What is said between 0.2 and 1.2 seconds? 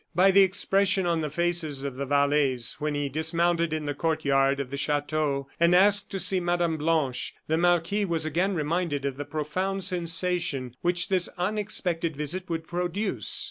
the expression